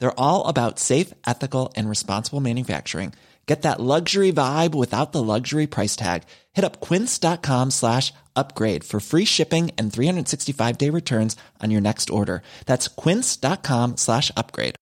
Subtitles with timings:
[0.00, 3.12] They're all about safe, ethical, and responsible manufacturing.
[3.46, 6.22] Get that luxury vibe without the luxury price tag.
[6.52, 12.10] Hit up quince.com slash upgrade for free shipping and 365 day returns on your next
[12.10, 12.42] order.
[12.66, 14.76] That's quince.com slash upgrade.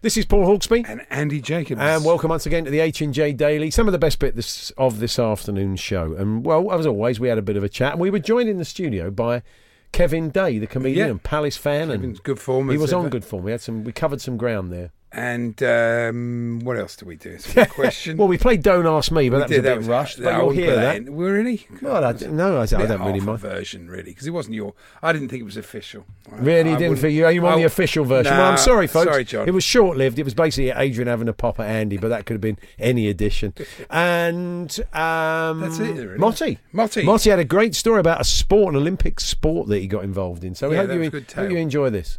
[0.00, 0.88] This is Paul Hawksbee.
[0.88, 1.80] And Andy Jacobs.
[1.80, 3.72] And welcome once again to the H&J Daily.
[3.72, 6.14] Some of the best bit this, of this afternoon's show.
[6.14, 7.94] And, well, as always, we had a bit of a chat.
[7.94, 9.42] And we were joined in the studio by
[9.92, 11.14] Kevin Day, the comedian Yeah.
[11.22, 11.88] Palace fan.
[11.88, 13.42] Kevin's and good form He as was on good form.
[13.44, 13.84] We had some.
[13.84, 14.90] We covered some ground there.
[15.10, 17.30] And um, what else do we do?
[17.30, 18.18] It's a good question.
[18.18, 20.22] Well, we played Don't Ask Me, but We that was did, a bit was- rushed.
[20.22, 20.96] But you'll hear put that.
[20.96, 21.16] in.
[21.16, 21.66] Well, really?
[21.80, 23.40] Well, I, no, I, I don't really mind.
[23.40, 24.74] version, really, because it wasn't your.
[25.02, 26.04] I didn't think it was official.
[26.30, 27.26] I- Really, didn't feel you.
[27.28, 28.32] You want the official version?
[28.36, 29.10] well, I'm sorry, folks.
[29.10, 29.48] Sorry, John.
[29.48, 30.18] It was short-lived.
[30.18, 33.08] It was basically Adrian having a pop at Andy, but that could have been any
[33.08, 33.54] edition.
[33.90, 36.18] And um, That's it, really.
[36.18, 36.58] Motty.
[36.72, 37.02] Motty.
[37.04, 40.44] Motty had a great story about a sport, an Olympic sport that he got involved
[40.44, 40.54] in.
[40.54, 42.18] So we Yeah, hope you, hope you enjoy this.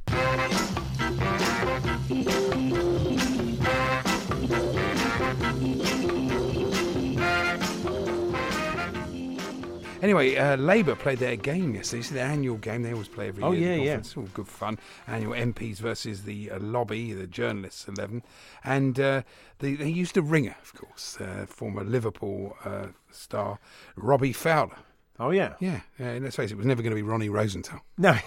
[10.01, 11.99] Anyway, uh, Labour played their game yesterday.
[11.99, 12.83] It's their annual game.
[12.83, 13.75] They always play every Oh, year.
[13.75, 13.97] yeah, yeah.
[13.97, 14.79] It's all good fun.
[15.07, 18.23] Annual MPs versus the uh, lobby, the journalists eleven,
[18.63, 19.23] and uh,
[19.59, 23.59] they, they used a ringer, of course, uh, former Liverpool uh, star
[23.97, 24.77] Robbie Fowler.
[25.21, 25.55] Oh yeah.
[25.59, 26.17] Yeah, yeah.
[26.21, 27.81] Let's face it, it was never going to be Ronnie Rosenthal.
[27.97, 28.17] No.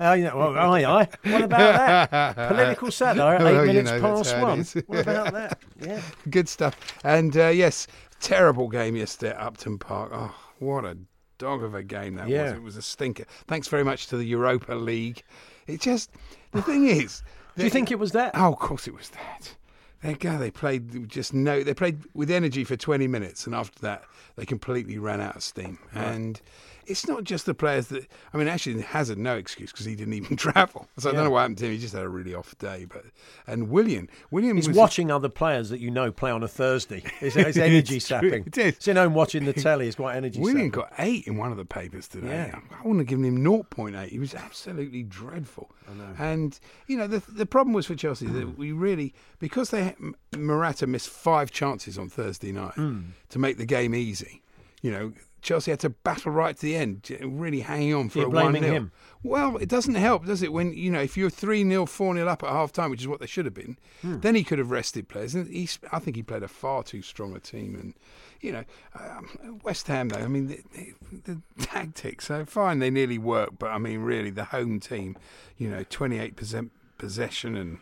[0.00, 0.34] oh, yeah.
[0.34, 1.08] Well, aye, aye.
[1.30, 2.48] What about that?
[2.48, 4.64] Political satire at eight Well, you minutes know, past one.
[4.88, 5.58] What about that?
[5.80, 6.00] Yeah.
[6.28, 6.76] Good stuff.
[7.04, 7.86] And uh, yes,
[8.18, 10.10] terrible game yesterday at Upton Park.
[10.12, 10.96] Oh, what a
[11.38, 12.52] dog of a game that was.
[12.52, 13.24] It was a stinker.
[13.46, 15.22] Thanks very much to the Europa League.
[15.66, 16.10] It just,
[16.52, 17.22] the thing is.
[17.56, 18.32] Do you think it was that?
[18.34, 19.56] Oh, of course it was that.
[20.02, 20.36] They go.
[20.36, 21.62] They played just no.
[21.62, 24.04] They played with energy for twenty minutes, and after that,
[24.36, 25.78] they completely ran out of steam.
[25.94, 26.42] And
[26.86, 28.06] it's not just the players that.
[28.32, 30.88] I mean, actually, Hazard no excuse because he didn't even travel.
[30.98, 31.72] So I don't know what happened to him.
[31.72, 32.86] He just had a really off day.
[32.88, 33.04] But
[33.46, 37.02] and William, William He's was watching other players that you know play on a Thursday.
[37.20, 38.44] It's, it's energy It's true, sapping.
[38.46, 38.76] it is.
[38.78, 40.70] Sitting home watching the telly is quite energy William sapping.
[40.70, 42.28] got eight in one of the papers today.
[42.52, 42.58] Yeah.
[42.72, 44.08] I wouldn't have given him 0.8.
[44.08, 45.70] He was absolutely dreadful.
[45.90, 46.08] I know.
[46.18, 50.14] And, you know, the, the problem was for Chelsea that we really, because they M-
[50.36, 53.00] Morata missed five chances on Thursday night Hmm.
[53.30, 54.42] to make the game easy,
[54.82, 55.12] you know,
[55.44, 58.42] Chelsea had to battle right to the end, really hanging on for You're a 1
[58.52, 58.74] blaming 0.
[58.74, 58.92] him?
[59.22, 60.52] Well, it doesn't help, does it?
[60.52, 63.06] When, you know, if you're 3 0, 4 0 up at half time, which is
[63.08, 64.20] what they should have been, Hmm.
[64.20, 65.34] then he could have rested players.
[65.34, 67.74] And he's, I think he played a far too strong a team.
[67.78, 67.94] And,
[68.40, 68.64] you know,
[68.98, 73.58] um, West Ham, though, I mean, the, the, the tactics, so fine, they nearly worked,
[73.58, 75.16] but I mean, really, the home team,
[75.58, 77.78] you know, 28% possession and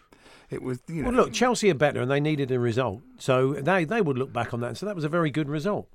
[0.50, 1.08] it was, you know.
[1.10, 3.02] Well, look, Chelsea are better and they needed a result.
[3.18, 5.48] So they, they would look back on that and say that was a very good
[5.48, 5.88] result.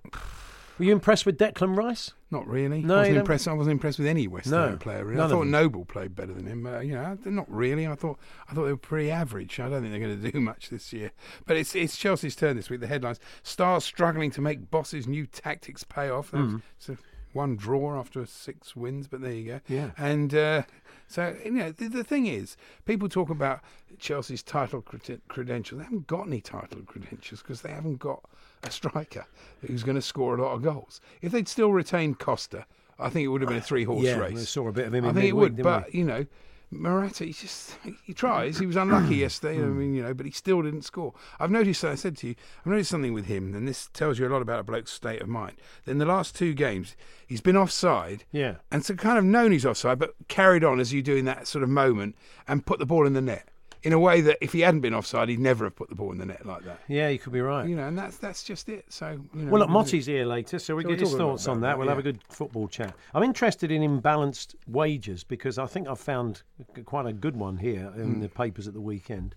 [0.77, 2.11] Were you impressed with Declan Rice?
[2.29, 2.81] Not really.
[2.81, 3.47] No, I wasn't impressed.
[3.47, 5.05] I wasn't impressed with any West No, Ham player.
[5.05, 5.21] Really.
[5.21, 5.47] I thought.
[5.47, 6.65] Noble played better than him.
[6.65, 7.87] Uh, you know, not really.
[7.87, 9.59] I thought I thought they were pretty average.
[9.59, 11.11] I don't think they're going to do much this year.
[11.45, 12.81] But it's it's Chelsea's turn this week.
[12.81, 16.31] The headlines: Stars struggling to make bosses' new tactics pay off.
[16.31, 16.61] Mm.
[16.77, 16.97] It's a
[17.33, 19.61] one draw after six wins, but there you go.
[19.67, 19.91] Yeah.
[19.97, 20.63] And uh,
[21.07, 23.61] so you know, the, the thing is, people talk about
[23.99, 25.79] Chelsea's title crede- credentials.
[25.79, 28.23] They haven't got any title credentials because they haven't got
[28.63, 29.25] a striker
[29.65, 31.01] who's going to score a lot of goals.
[31.21, 32.65] If they'd still retained Costa,
[32.99, 34.33] I think it would have been a three-horse yeah, race.
[34.33, 36.25] we saw a bit of him I in think it would, but you know,
[36.69, 38.59] Morata, he just he tries.
[38.59, 39.61] He was unlucky yesterday.
[39.61, 41.13] I mean, you know, but he still didn't score.
[41.39, 41.83] I've noticed.
[41.85, 44.41] I said to you, I've noticed something with him, and this tells you a lot
[44.41, 45.55] about a bloke's state of mind.
[45.85, 48.25] In the last two games, he's been offside.
[48.31, 48.55] Yeah.
[48.69, 51.47] and so kind of known he's offside, but carried on as you do in that
[51.47, 52.15] sort of moment
[52.47, 53.47] and put the ball in the net
[53.87, 56.11] in a way that if he hadn't been offside, he'd never have put the ball
[56.11, 56.81] in the net like that.
[56.89, 57.67] Yeah, you could be right.
[57.67, 58.85] You know, and that's that's just it.
[58.89, 61.61] So you know, Well, look, Motty's here later, so we So get his thoughts on
[61.61, 61.79] that.
[61.79, 62.93] We'll have a good football chat.
[63.13, 66.43] I'm interested in imbalanced wages because I think I've found
[66.85, 68.19] quite a good one here in Hmm.
[68.21, 69.35] the papers at the weekend.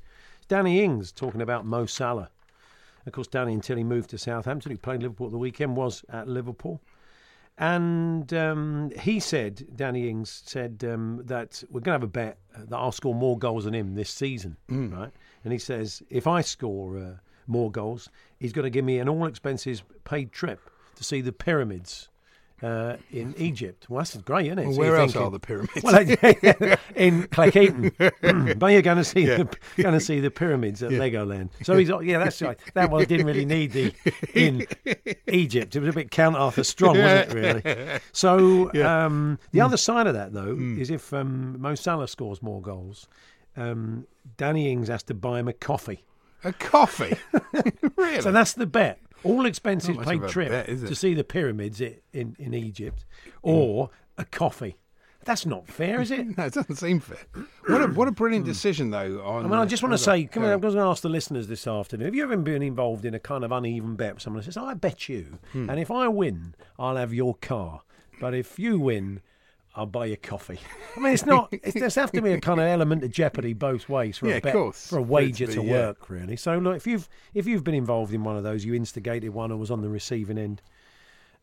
[0.49, 2.29] Danny Ings talking about Mo Salah.
[3.07, 6.05] Of course, Danny, until he moved to Southampton, he played Liverpool at the weekend, was
[6.11, 6.81] at Liverpool.
[7.61, 12.39] And um, he said, Danny Ings said um, that we're going to have a bet
[12.57, 14.57] that I'll score more goals than him this season,
[14.91, 15.11] right?
[15.45, 17.13] And he says, if I score uh,
[17.47, 18.09] more goals,
[18.39, 22.09] he's going to give me an all expenses paid trip to see the pyramids
[22.63, 23.89] uh, in Egypt.
[23.89, 24.65] Well, that's great, isn't it?
[24.67, 25.83] Well, So where else thinking- are the pyramids?
[25.83, 25.99] well,
[26.95, 31.51] in Cleckheaton, but you're going to see the going to see the pyramids at Legoland.
[31.63, 32.59] So he's yeah, that's right.
[32.75, 33.95] That one didn't really need the
[34.35, 34.67] in
[35.29, 35.75] Egypt.
[35.75, 37.35] It was a bit Count Arthur Strong, wasn't it?
[37.35, 38.01] Really.
[38.13, 42.61] So um, the other side of that though is if um, Mo Salah scores more
[42.61, 43.09] goals,
[43.57, 46.05] um, Danny Ings has to buy him a coffee.
[46.45, 47.17] a coffee.
[47.97, 48.21] really?
[48.21, 48.99] So that's the bet.
[49.25, 53.05] All expenses paid trip bet, to see the pyramids in, in Egypt,
[53.43, 54.77] or a coffee.
[55.25, 56.27] That's not fair, is it?
[56.39, 57.19] no, it doesn't seem fair.
[57.67, 59.23] What a what a brilliant decision though.
[59.23, 61.11] On I mean, I just want to say, come on, I'm going to ask the
[61.11, 62.07] listeners this afternoon.
[62.07, 64.57] Have you ever been involved in a kind of uneven bet with someone who says,
[64.57, 65.69] I bet you, Hmm.
[65.69, 67.83] and if I win, I'll have your car,
[68.19, 69.21] but if you win,
[69.75, 70.59] I'll buy you coffee.
[70.97, 71.49] I mean, it's not.
[71.53, 74.37] It's, there's have to be a kind of element of jeopardy both ways for Yeah,
[74.37, 74.89] a bet, course.
[74.89, 75.71] for a For to wager be, to yeah.
[75.73, 76.37] work, really.
[76.37, 79.53] So look, if you've if you've been involved in one of those, you instigated one
[79.53, 80.61] or was on the receiving end.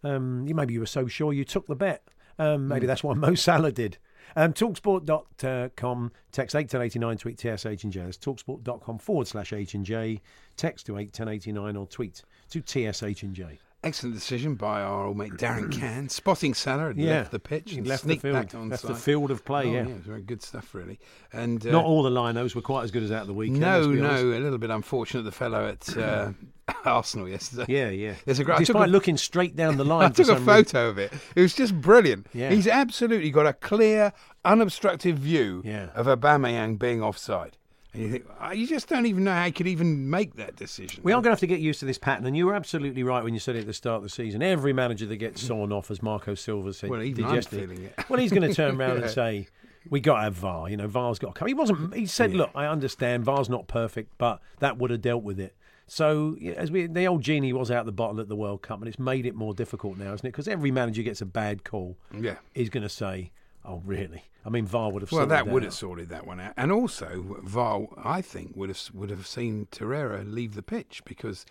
[0.03, 2.03] Um, you maybe you were so sure you took the bet.
[2.37, 3.97] Um, maybe that's what Mo Salah did.
[4.35, 8.01] Um, Talksport.com, text 81089, tweet TSH and J.
[8.01, 10.21] That's talksport.com forward slash H and J.
[10.57, 12.21] Text to 81089 or tweet
[12.51, 13.57] to TSH and J.
[13.83, 17.11] Excellent decision by our old mate Darren Cann, spotting Salah had Yeah.
[17.19, 18.33] left the pitch He and left the sneaked field.
[18.33, 19.79] back on Left the field of play, Oh, yeah.
[19.81, 20.99] it was very good stuff, really.
[21.31, 23.59] And uh, Not all the linos were quite as good as that at the weekend.
[23.61, 24.23] no, no, honest.
[24.23, 25.23] a little bit unfortunate.
[25.23, 26.31] The fellow at uh,
[26.85, 27.65] Arsenal yesterday.
[27.71, 28.15] Yeah, yeah.
[28.25, 30.25] There's a great- I took Despite a- looking straight down the I line, for took
[30.35, 30.63] a some reason.
[30.65, 31.13] photo of it.
[31.35, 32.27] It was just brilliant.
[32.33, 32.49] Yeah.
[32.49, 34.11] He's absolutely got a clear,
[34.43, 35.89] unobstructed view Yeah.
[35.93, 37.57] of Aubameyang being offside.
[37.97, 40.55] And you think, oh, you just don't even know how you could even make that
[40.55, 41.01] decision.
[41.03, 43.03] We are going to have to get used to this pattern, and you were absolutely
[43.03, 44.43] right when you said it at the start of the season.
[44.43, 45.47] Every manager that gets hmm.
[45.47, 47.93] sawn off, as Marco Silva said, Well, even I'm feeling it.
[48.09, 49.03] well, he's going to turn around Yeah.
[49.03, 49.47] and say,
[49.89, 51.47] "We got to have VAR." You know, VAR's got to come.
[51.47, 51.93] He wasn't.
[51.93, 55.55] He said, "Look, I understand VAR's not perfect, but that would have dealt with it."
[55.87, 58.61] So, yeah, as we, the old genie was out of the bottle at the World
[58.61, 60.31] Cup, and it's made it more difficult now, isn't it?
[60.31, 61.97] Because every manager gets a bad call.
[62.13, 62.35] Yeah.
[62.53, 63.31] He's going to say,
[63.67, 65.11] "Oh, really?" I mean, VAR would have.
[65.11, 65.65] Well, sorted that would out.
[65.65, 69.67] have sorted that one out, and also VAR, I think, would have would have seen
[69.71, 71.45] Torreira leave the pitch because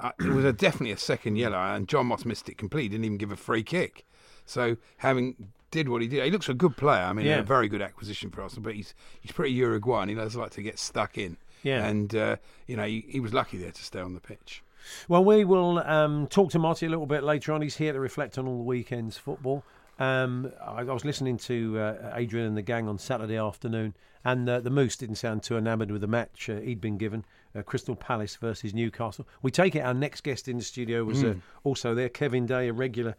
[0.00, 2.88] uh, it was a, definitely a second yellow, and Jon Moss missed it completely.
[2.90, 4.04] Didn't even give a free kick.
[4.46, 7.02] So having did what he did, he looks a good player.
[7.04, 7.38] I mean, Yeah.
[7.38, 10.08] a very good acquisition for Arsenal, but he's he's pretty Uruguayan.
[10.08, 11.36] He does like to get stuck in.
[11.62, 11.86] Yeah.
[11.86, 12.36] and uh,
[12.66, 14.64] you know he, he was lucky there to stay on the pitch.
[15.08, 17.60] Well, we will um, talk to Marty a little bit later on.
[17.62, 19.62] He's here to reflect on all the weekend's football.
[20.00, 23.94] Um, I, I was listening to uh, Adrian and the gang on Saturday afternoon,
[24.24, 27.24] and uh, the Moose didn't sound too enamoured with the match uh, he'd been given
[27.54, 29.28] uh, Crystal Palace versus Newcastle.
[29.42, 32.68] We take it our next guest in the studio was uh, also there, Kevin Day,
[32.68, 33.14] a regular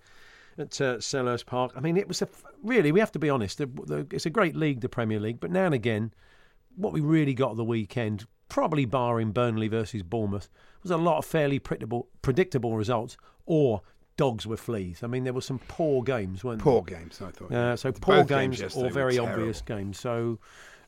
[0.58, 1.72] at uh, Selhurst Park.
[1.76, 2.28] I mean, it was a
[2.64, 5.40] really, we have to be honest, the, the, it's a great league, the Premier League,
[5.40, 6.12] but now and again,
[6.76, 10.50] what we really got the weekend, probably barring Burnley versus Bournemouth,
[10.82, 13.82] was a lot of fairly predictable, predictable results or
[14.18, 15.04] dogs were fleas.
[15.04, 17.50] I mean, there were some poor games, weren't Poor games, I thought.
[17.50, 17.72] there?
[17.72, 20.00] Uh, so poor games games, or very obvious games.
[20.00, 20.38] So,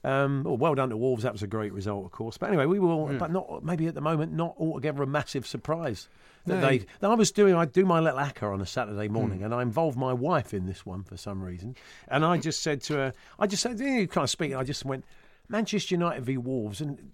[0.04, 1.24] um, well, well done to Wolves.
[1.24, 2.38] That was a great result, of course.
[2.38, 6.10] But anyway, we will, but not maybe at the moment, not altogether a massive surprise.
[6.46, 6.68] That No.
[6.68, 9.46] they, I was doing, I do my little acca on a Saturday morning, Hmm.
[9.46, 11.75] and I involved my wife in this one for some reason.
[12.10, 14.84] And I just said to her, I just said, you kind of speaking, I just
[14.84, 15.06] went,
[15.48, 17.12] Manchester United v Wolves, and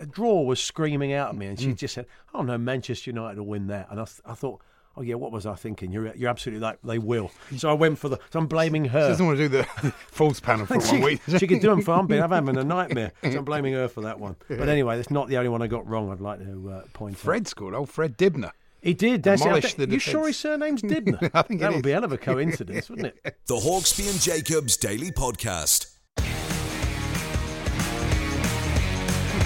[0.00, 1.64] a draw was screaming out at me, and Hmm.
[1.70, 4.60] she just said, "Oh no, Manchester United will win that." And I, th- I thought,
[4.96, 5.92] "Oh yeah, what was I thinking?
[5.92, 6.78] You're you're absolutely right.
[6.84, 8.18] They will." So I went for the.
[8.32, 8.98] So I'm blaming her.
[8.98, 9.08] She her.
[9.10, 9.64] doesn't want to do the
[10.10, 11.20] false panel for She, one week.
[11.38, 13.12] she could do them for I'm, being, I'm having a nightmare.
[13.22, 14.36] So I'm blaming her for that one.
[14.48, 16.10] But anyway, that's not the only one I got wrong.
[16.12, 17.20] I'd like to uh, point out.
[17.20, 17.74] Fred scored.
[17.74, 18.52] Old Fred Dibnah.
[18.82, 19.22] He did.
[19.22, 19.44] That's it.
[19.44, 21.30] Demolished think- the you sure his surname's Dibnah?
[21.34, 21.82] I think it that would is.
[21.82, 23.36] be a hell of a coincidence, wouldn't it?
[23.46, 25.91] The Hawksbee and Jacobs Daily Podcast.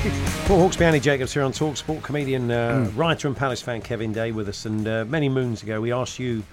[0.46, 2.00] Paul Hawksbee, Annie Jacobs here on Talksport.
[2.02, 4.64] Comedian, uh, writer, and Palace fan Kevin Day with us.
[4.64, 6.44] And uh, many moons ago, we asked you,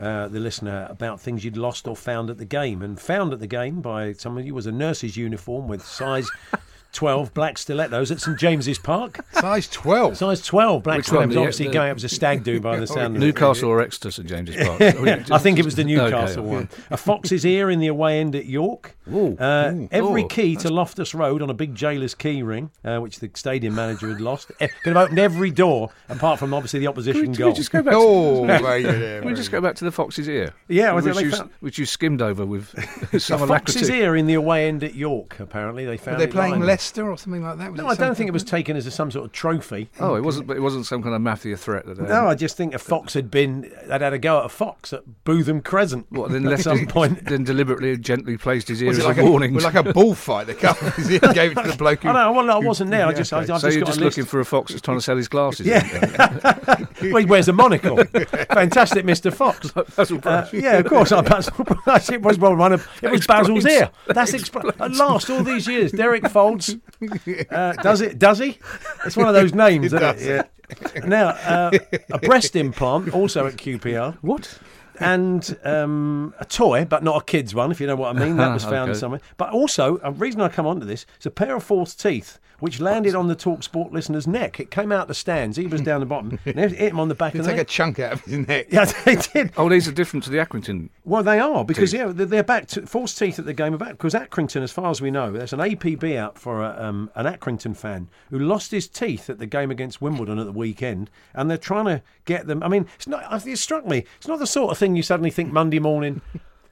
[0.00, 2.82] uh, the listener, about things you'd lost or found at the game.
[2.82, 6.28] And found at the game by some of you was a nurse's uniform with size
[6.96, 9.20] 12 black stilettos at St James's Park.
[9.32, 10.16] Size 12.
[10.16, 11.34] Size 12 black Which stilettos.
[11.34, 13.26] The- Obviously, the- going up as a stag do by the sound of it.
[13.26, 14.80] Newcastle or Exeter St James's Park?
[15.30, 16.54] I think it was the Newcastle Okay.
[16.54, 16.68] one.
[16.90, 18.96] A fox's ear in the away end at York.
[19.12, 22.70] Ooh, Uh, ooh, every ooh, key to Loftus Road on a big jailer's key ring,
[22.84, 24.50] uh, which the stadium manager had lost.
[24.58, 27.52] Eh, Could have opened every door apart from obviously the opposition Can we, goal.
[27.52, 27.94] just go back?
[27.96, 30.52] Oh, to, very good, can we just go back to the fox's ear?
[30.68, 32.68] Yeah, well, which, they you, found- which you skimmed over with
[33.22, 35.38] some a fox's ear in the away end at York.
[35.38, 36.16] Apparently, they found.
[36.16, 36.62] Are they it playing lying.
[36.86, 37.72] Leicester or something like that?
[37.72, 39.90] Was No, I don't think it was taken as a, some sort of trophy.
[39.98, 40.48] Oh, it wasn't.
[40.50, 41.84] It wasn't some kind of mafia threat.
[41.86, 44.46] That, uh, No, I just think a fox had been they'd had a go at
[44.46, 46.06] a fox at Bootham Crescent.
[46.10, 47.24] What, then at left some his- point.
[47.24, 49.52] then deliberately and gently placed his ear Was as like a a, warning.
[49.54, 50.46] was like a bullfight?
[50.46, 52.02] They cut his ear and gave it to the bloke.
[52.04, 52.32] Who, I know.
[52.32, 53.04] Well, I wasn't there.
[53.06, 53.52] I Yeah, just, I, I've okay.
[53.52, 54.16] just so you're got just a list.
[54.18, 55.66] looking for a fox that's trying to sell his glasses.
[55.66, 56.86] Yeah.
[57.02, 57.96] well, he wears a monocle.
[58.04, 59.34] Fantastic, Mr.
[59.34, 59.70] Fox.
[59.96, 60.52] Basil Uh, Brush.
[60.52, 61.10] yeah, of course.
[61.12, 61.52] I Basil
[61.84, 62.10] Brush.
[62.10, 62.86] It was well one of.
[63.02, 63.90] It was Basil's ear.
[64.06, 65.92] That's expl- at last all these years.
[65.92, 66.65] Derek Fowlds.
[67.50, 68.18] Uh, does it?
[68.18, 68.58] Does he?
[69.04, 69.86] It's one of those names.
[69.86, 70.20] isn't it?
[70.20, 71.06] Yeah.
[71.06, 71.70] Now, uh,
[72.10, 74.16] a breast implant also at QPR.
[74.22, 74.58] What?
[74.98, 78.38] and um, a toy, but not a kid's one, if you know what I mean.
[78.38, 78.98] That was found Okay.
[78.98, 79.20] somewhere.
[79.36, 82.80] But also, a reason I come onto this is a pair of false teeth, which
[82.80, 84.60] landed on the Talk Sport listener's neck.
[84.60, 85.56] It came out the stands.
[85.56, 86.38] He was down the bottom.
[86.46, 88.24] And it hit him on the back They of the take a chunk out of
[88.24, 88.66] his neck.
[88.70, 89.52] Yeah, they did.
[89.56, 90.88] Oh, these are different to the Accrington.
[91.04, 92.00] Well, they are because Teeth.
[92.00, 94.72] yeah, they're, they're back to false teeth at the game of back because Accrington, as
[94.72, 98.38] far as we know, there's an APB out for a, um, an Accrington fan who
[98.38, 102.02] lost his teeth at the game against Wimbledon at the weekend, and they're trying to
[102.24, 102.62] get them.
[102.62, 103.46] I mean, it's not.
[103.46, 104.04] It struck me.
[104.18, 106.20] It's not the sort of thing you suddenly think Monday morning.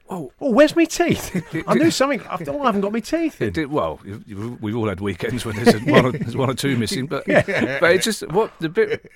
[0.09, 1.43] Oh, Oh, where's my teeth?
[1.67, 2.21] I knew something.
[2.21, 3.53] I, oh, I haven't got my teeth in.
[3.53, 3.99] Did, well,
[4.61, 7.47] we've all had weekends when there's, one, or, there's one or two missing, but but
[7.91, 9.11] it's just what the bit.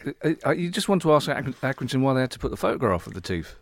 [0.45, 3.05] Uh, you just want to ask Ac- Accrington why they had to put the photograph
[3.05, 3.55] of the teeth.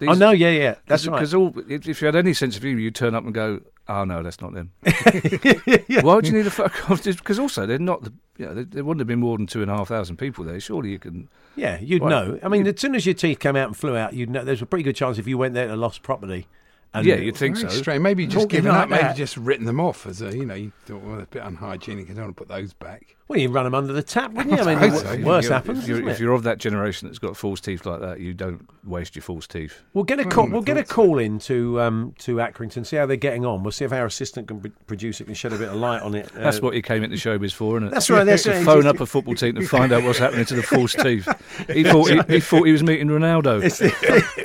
[0.00, 0.30] I know.
[0.30, 0.74] Yeah, yeah.
[0.86, 1.16] That's right.
[1.16, 4.04] Because all if you had any sense of humour, you'd turn up and go, "Oh
[4.04, 7.02] no, that's not them." Why would you need a photograph?
[7.02, 8.12] Because also they're not the.
[8.36, 10.44] You know, there, there wouldn't have been more than two and a half thousand people
[10.44, 10.60] there.
[10.60, 11.28] Surely you can.
[11.56, 12.38] Yeah, you'd Well, know.
[12.44, 14.44] I mean, as soon as your teeth came out and flew out, you'd know.
[14.44, 16.46] There's a pretty good chance if you went there to lost property.
[16.94, 17.68] And Yeah, you'd think so.
[17.68, 18.00] strange.
[18.02, 18.88] Maybe just Talking given like up.
[18.88, 19.16] Maybe that.
[19.16, 22.10] just written them off as a, you know, you thought, well, it's a bit unhygienic.
[22.10, 23.14] I don't want to put those back.
[23.28, 24.62] Well, you run them under the tap, wouldn't you?
[24.64, 25.02] I mean, I the so.
[25.04, 25.78] w- If worse You're- happens.
[25.82, 28.66] If you're, if you're of that generation that's got false teeth like that, you don't
[28.84, 29.82] waste your false teeth.
[29.92, 30.46] We'll get a call.
[30.46, 30.94] I We'll get a so.
[30.94, 33.62] call in to um, to Accrington, see how they're getting on.
[33.62, 36.14] We'll see if our assistant can, produce it can shed a bit of light on
[36.14, 36.30] it.
[36.34, 37.90] That's Uh, what he came into showbiz for, isn't it?
[37.90, 38.64] That's right, that's to right.
[38.64, 41.28] phone up a football team to find out what's happening to the false teeth.
[41.70, 43.62] He thought he, he thought he was meeting Ronaldo.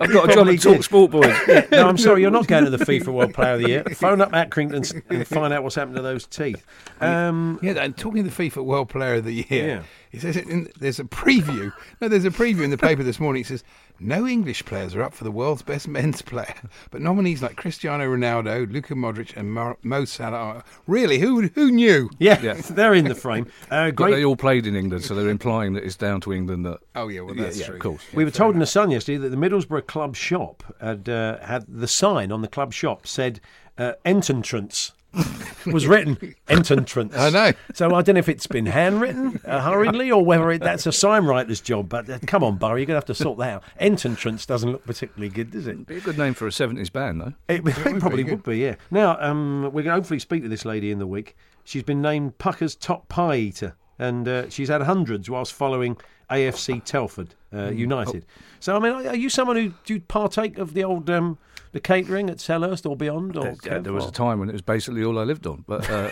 [0.01, 0.83] I've got a job at Talk.
[0.83, 1.33] Sport, boys.
[1.71, 3.83] no, I'm sorry, you're not going to the FIFA World Player of the Year.
[3.95, 6.65] Phone up Accrington and and find out what's happened to those teeth.
[6.99, 9.83] Um, Yeah, and talking of the FIFA World Player of the Year, Yeah.
[10.11, 11.71] it says it in, there's a preview.
[12.01, 13.41] No, there's a preview in the paper this morning.
[13.41, 13.63] It says
[13.99, 16.55] no English players are up for the world's best men's player,
[16.91, 20.37] but nominees like Cristiano Ronaldo, Luka Modric, and Mo, Mo Salah.
[20.37, 22.09] Are, really, who who knew?
[22.19, 22.53] yeah, Yeah.
[22.71, 23.45] they're in the frame.
[23.71, 26.65] Uh, But they all played in England, so they're implying that it's down to England
[26.65, 26.79] that.
[26.95, 27.75] Oh yeah, well that's yeah, true.
[27.75, 28.03] of course.
[28.13, 31.65] We were told in the Sun yesterday that the Middlesbrough club shop had uh, had
[31.67, 33.39] the sign on the club shop said
[33.77, 34.91] uh, "Entrance."
[35.65, 37.15] was written entrance.
[37.15, 37.51] I know.
[37.73, 40.91] So I don't know if it's been handwritten uh, hurriedly or whether it, that's a
[40.91, 41.89] sign writer's job.
[41.89, 43.63] But uh, come on, Barry, you're going to have to sort that out.
[43.77, 45.85] Entrance doesn't look particularly good, does it?
[45.85, 47.33] Be a good name for a 70s band, though.
[47.47, 48.75] It, it would probably be would be, yeah.
[48.91, 51.35] Now, um, we're going to hopefully speak to this lady in the week.
[51.63, 55.97] She's been named Pukka's top pie eater, and uh, she's had hundreds whilst following
[56.29, 57.77] AFC Telford uh, Hmm.
[57.77, 58.25] United.
[58.27, 58.41] Oh.
[58.59, 61.37] So, I mean, are you someone who do you partake of the old um,
[61.73, 63.35] the catering at Selhurst or beyond?
[63.37, 65.65] Or There, there was a time when it was basically all I lived on.
[65.67, 66.09] But uh,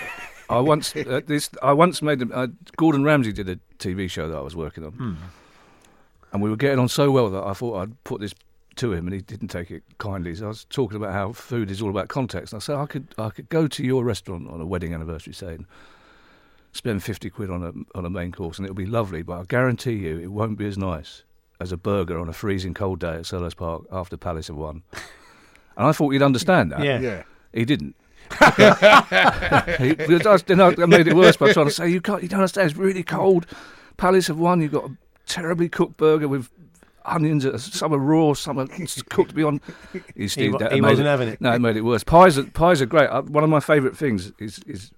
[0.49, 4.27] I once uh, this I once made a, uh, Gordon Ramsay did a TV show
[4.29, 5.13] that I was working on, Hmm.
[6.33, 8.33] and we were getting on so well that I thought I'd put this
[8.77, 10.33] to him, and he didn't take it kindly.
[10.35, 12.85] So I was talking about how food is all about context, and I said I
[12.85, 15.65] could I could go to your restaurant on a wedding anniversary, say, and
[16.73, 19.43] spend fifty quid on a on a main course, and it'll be lovely, but I
[19.43, 21.23] guarantee you it won't be as nice
[21.59, 24.83] as a burger on a freezing cold day at Selhurst Park after Palace have won.
[25.77, 26.83] And I thought you'd understand that.
[26.83, 26.99] Yeah.
[26.99, 27.23] Yeah.
[27.53, 27.95] He didn't.
[29.79, 32.21] he, because I, then I I made it worse by trying to say you can't.
[32.21, 32.69] You don't understand.
[32.69, 33.45] It's really cold.
[33.97, 34.61] Palace have won.
[34.61, 36.49] You've got a terribly cooked burger with
[37.05, 37.45] onions.
[37.73, 38.33] Some are raw.
[38.33, 38.67] Some are
[39.09, 39.61] cooked beyond.
[40.15, 41.41] He, Steve, wa- that he made wasn't having it.
[41.41, 42.03] No, it made it worse.
[42.03, 42.37] Pies.
[42.37, 43.07] Are, pies are great.
[43.09, 44.91] Uh, One of my favourite things is is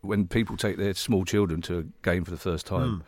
[0.00, 3.04] when people take their small children to a game for the first time,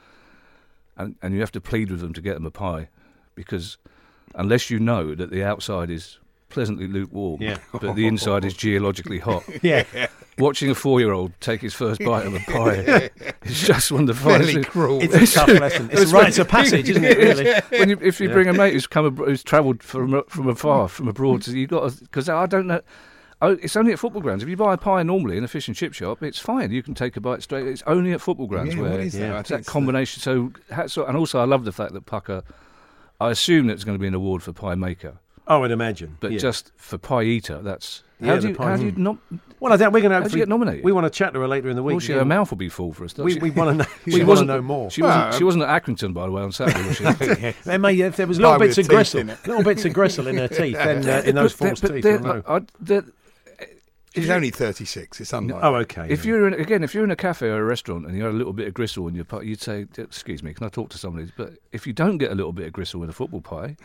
[0.96, 1.02] hmm.
[1.02, 2.88] and and you have to plead with them to get them a pie,
[3.34, 3.78] because
[4.34, 6.18] unless you know that the outside is
[6.50, 7.58] pleasantly lukewarm, Yeah.
[7.72, 9.44] but the inside is geologically hot.
[9.62, 9.84] Yeah.
[10.38, 13.10] Watching a four-year-old take his first bite of a pie
[13.44, 14.68] is just one of the finest.
[14.68, 15.00] cruel.
[15.02, 15.90] It's a tough lesson.
[15.92, 17.60] It's a rites of passage, isn't it, really?
[17.78, 21.08] when you, if you bring a mate who's come who's travelled from from afar from
[21.08, 22.80] abroad, so you got because I don't know.
[23.42, 24.42] Oh, it's only at football grounds.
[24.42, 26.70] If you buy a pie normally in a fish and chip shop, it's fine.
[26.72, 27.66] You can take a bite straight.
[27.66, 29.20] It's only at football grounds Yeah, where what is that?
[29.20, 29.36] Yeah.
[29.36, 30.20] I it's that combination.
[30.20, 32.42] So, hats off- and also I love the fact that Pukka.
[33.20, 36.16] I assume that it's going to be an award for pie maker, I would imagine.
[36.20, 36.38] but yeah.
[36.38, 39.02] just for pie eater, that's how the do you, pie- how do you hmm.
[39.02, 39.18] not?
[39.60, 39.92] well, I don't.
[39.92, 40.84] We're going to How'd you get nominated?
[40.84, 41.94] We want to chat to her later in the week.
[41.94, 42.20] Well, she, Yeah.
[42.20, 43.12] her mouth will be full for us.
[43.12, 43.38] doesn't we she?
[43.40, 43.90] we want to know.
[44.04, 44.90] She we want to wasn't- know more.
[44.90, 45.22] She wasn't.
[45.24, 47.04] Well, she wasn't at Accrington, by the way, on Saturday, was she?
[47.40, 47.52] Yeah.
[47.64, 50.26] There may, if there was little bits of teeth gristle, in little bits of gristle
[50.28, 52.02] in her teeth, then uh, in those false they're- teeth.
[52.02, 52.42] but you'll know.
[52.48, 53.02] I-
[54.14, 55.20] they're- He's only 36.
[55.20, 55.62] It's unlikely.
[55.68, 56.06] Oh, okay.
[56.08, 56.30] If yeah.
[56.32, 58.36] you're in, again, if you're in a cafe or a restaurant and you had a
[58.36, 60.98] little bit of gristle in your pie, you'd say, "Excuse me, can I talk to
[60.98, 63.76] somebody?" But if you don't get a little bit of gristle in a football pie,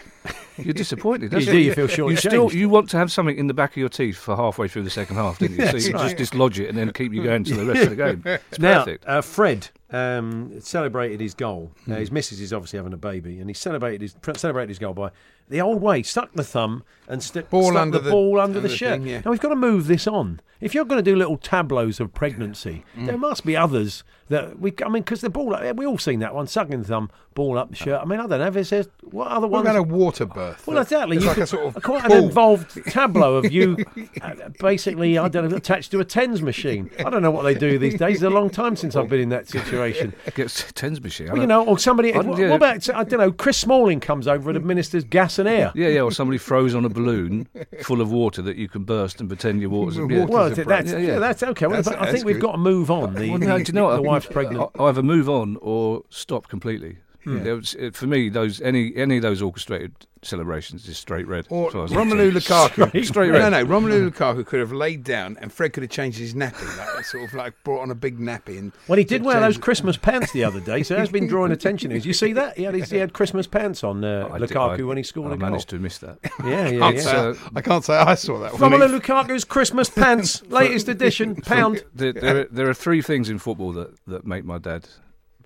[0.58, 1.32] you're disappointed.
[1.32, 3.72] You don't do, you feel You still you want to have something in the back
[3.72, 5.68] of your teeth for halfway through the second half, didn't you?
[5.80, 7.96] so you just dislodge it and then keep you going to the rest of the
[8.04, 8.24] game.
[8.26, 9.06] It's now, perfect.
[9.08, 11.72] uh, Fred um, celebrated his goal.
[11.86, 11.92] Hmm.
[11.92, 14.94] Now, his missus is obviously having a baby, and he celebrated his celebrated his goal
[14.94, 15.12] by
[15.50, 18.60] the old way: stuck the thumb and st- Ball stuck under the, the- ball under
[18.60, 19.00] the the shirt.
[19.00, 19.22] thing, yeah.
[19.24, 20.40] Now we've got to move this on.
[20.62, 23.06] If you're going to do little tableaus of pregnancy, Mm.
[23.08, 24.74] there must be others that we.
[24.84, 27.70] I mean, because the ball, we all seen that one: sucking the thumb, ball up
[27.70, 28.02] the shirt.
[28.02, 29.64] I mean, I don't know if it says what other one.
[29.64, 29.78] What ones.
[29.78, 30.66] about a water birth?
[30.68, 31.18] Well, exactly.
[31.18, 33.78] It's You like could- a sort of quite an involved tableau of you,
[34.22, 35.18] uh, basically.
[35.18, 36.90] I don't know, attached to a tens machine.
[37.00, 38.16] I don't know what they do these days.
[38.16, 40.14] It's a long time since I've been in that situation.
[40.34, 41.28] Gets tens machine.
[41.32, 42.14] Well, you know, or somebody.
[42.14, 42.50] I- What, yeah.
[42.50, 43.32] what about I don't know?
[43.32, 45.72] Chris Smalling comes over and administers gas and air.
[45.76, 47.48] Yeah, yeah, or somebody throws on a balloon
[47.84, 50.26] full of water that you can burst and pretend your water's Well, yeah.
[50.26, 51.20] water- Well, that's yeah, Yeah, yeah.
[51.20, 51.68] that's okay.
[51.68, 52.42] Well, That's- but I that's think we've good.
[52.48, 53.14] got to move on.
[53.14, 54.04] The, Well, no, do you know what?
[54.16, 54.70] Wife's uh, pregnant.
[54.80, 56.98] Either move on or stop completely.
[57.24, 57.44] Hmm.
[57.44, 59.94] There was- uh, for me, those any any of those orchestrated
[60.26, 61.46] celebrations is straight red.
[61.50, 62.88] Or as far as Romelu Lukaku.
[62.88, 63.50] Straight- straight no, red.
[63.50, 67.06] no, Romelu Lukaku could have laid down and Fred could have changed his nappy, like
[67.06, 68.58] sort of like brought on a big nappy.
[68.58, 71.28] And Well, he did wear those Christmas pants the other day, so it has been
[71.28, 71.92] drawing attention.
[71.92, 72.58] Did you see that?
[72.58, 75.04] He had his, he had Christmas pants on uh, I did- Lukaku I- when he
[75.04, 75.50] scored I a goal.
[75.50, 76.18] managed to miss that.
[76.44, 77.02] Yeah, yeah, Can't yeah.
[77.02, 78.72] say So- I, I can't say I saw that one.
[78.72, 81.84] Romelu Lukaku's Christmas pants, latest edition, pound.
[81.94, 84.88] There, there, are, there are three things in football that, that make my dad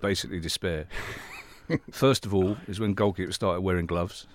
[0.01, 0.87] basically despair.
[1.91, 4.25] First of all, is when goalkeepers started wearing gloves.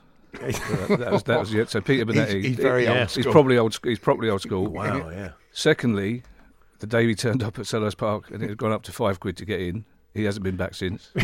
[0.40, 1.70] That, was that was it.
[1.70, 2.90] So Peter He's- Benetti, he's very Yeah.
[3.00, 3.32] old he's school.
[3.32, 3.78] probably old.
[3.82, 4.66] He's probably old school.
[4.66, 5.30] Wow, yeah.
[5.52, 6.22] Secondly,
[6.80, 9.20] the day we turned up at Selhurst Park and it had gone up to five
[9.20, 9.84] quid to get in.
[10.12, 11.10] He hasn't been back since.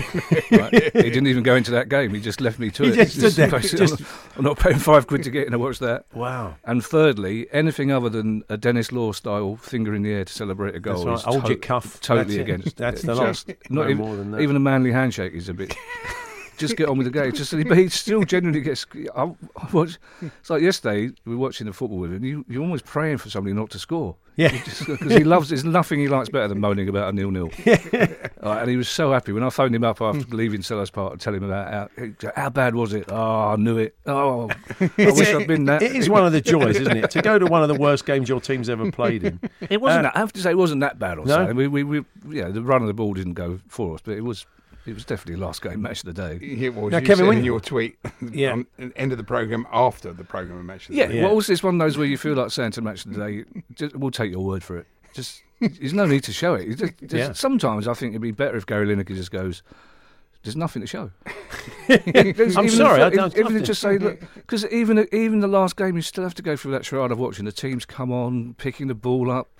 [0.50, 0.72] Right?
[0.72, 2.12] He didn't even go into that game.
[2.12, 2.94] He just left me to He it.
[2.96, 4.06] just stood there, just- I'm,
[4.38, 6.06] I'm not paying five quid to get in and watch that.
[6.12, 6.56] Wow.
[6.64, 10.74] And thirdly, anything other than a Denis Law style finger in the air to celebrate
[10.74, 11.18] a goal That's right.
[11.18, 12.00] is Hold your cuff.
[12.00, 12.40] totally That's it.
[12.40, 12.76] against.
[12.78, 13.06] That's it.
[13.06, 13.26] the lot.
[13.28, 14.40] Just No not even, more than that.
[14.40, 15.76] even a manly handshake is a bit.
[16.60, 17.32] Just get on with the game.
[17.32, 18.86] Just but he still genuinely gets.
[19.16, 22.24] I, I watch, it's like yesterday we were watching the football with him.
[22.24, 24.16] You, you're almost praying for somebody not to score.
[24.36, 24.52] Yeah.
[24.52, 25.48] because he loves.
[25.50, 27.50] There's nothing he likes better than moaning about a nil nil.
[27.92, 31.12] Yeah, and he was so happy when I phoned him up after leaving Selhurst Park
[31.12, 33.04] to tell him about how, how bad was it.
[33.10, 33.94] Oh, I knew it.
[34.06, 34.48] Oh,
[34.80, 35.82] I wish I'd been that.
[35.82, 38.06] It is one of the joys, isn't it, to go to one of the worst
[38.06, 39.40] games your team's ever played in.
[39.68, 40.06] It wasn't.
[40.06, 41.34] Uh, that, I have to say, it wasn't that bad on No?
[41.34, 41.52] Saturday.
[41.52, 42.04] We, we, we,
[42.38, 44.46] yeah, the run of the ball didn't go for us, but it was,
[44.86, 46.38] it was definitely the last game match of the day.
[46.44, 47.98] Yeah, well, Now, you Kevin, said when- in your tweet
[48.32, 48.52] Yeah.
[48.52, 50.96] on the end of the program after the program mentioned.
[50.96, 51.22] Yeah, Yeah.
[51.24, 53.18] well, also it's one of those where you feel like saying to match of the
[53.24, 54.86] day, just, we'll take your word for it.
[55.12, 56.68] Just, there's no need to show it.
[56.76, 57.32] Just- just- Yeah.
[57.32, 59.62] Sometimes I think it'd be better if Gary Lineker just goes.
[60.42, 61.10] There's nothing to show.
[61.88, 65.96] I'm sorry, if- I don't- even just say look, because even even the last game,
[65.96, 68.86] you still have to go through that charade of watching the teams come on, picking
[68.86, 69.50] the ball up,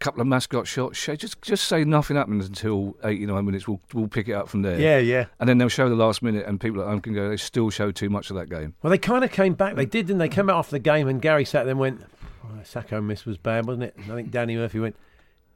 [0.00, 0.98] couple of mascot shots.
[0.98, 3.68] Show, just just say nothing happens until 89 minutes.
[3.68, 4.80] We'll we'll pick it up from there.
[4.80, 5.26] Yeah, yeah.
[5.38, 7.28] And then they'll show the last minute, and people at home can go.
[7.28, 8.74] They still show too much of that game.
[8.82, 9.76] Well, they kind of came back.
[9.76, 9.90] They mm.
[9.90, 10.28] did, didn't they?
[10.28, 12.02] Came out after the game, and Gary sat there and went,
[12.44, 13.94] oh, Sakho miss was bad, wasn't it?
[13.96, 14.96] And I think Danny Murphy went,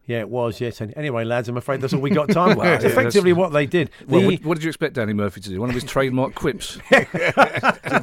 [0.07, 0.81] yeah, it was, yes.
[0.81, 2.59] And anyway, lads, I'm afraid that's all we got time for.
[2.65, 3.91] Wow, It's yeah, effectively what they did.
[4.07, 5.61] Well, The- what, what did you expect Danny Murphy to do?
[5.61, 6.79] One of his trademark quips.